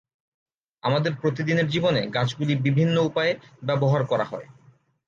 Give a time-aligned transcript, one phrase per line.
[0.83, 3.31] আমাদের প্রতিদিনের জীবনে গাছগুলি বিভিন্ন উপায়ে
[3.63, 4.47] ব্যবহার করা হয়।